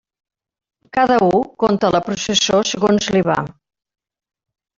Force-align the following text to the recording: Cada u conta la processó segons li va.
Cada 0.97 1.17
u 1.25 1.41
conta 1.63 1.91
la 1.97 2.01
processó 2.07 2.59
segons 2.71 3.11
li 3.17 3.23
va. 3.29 3.37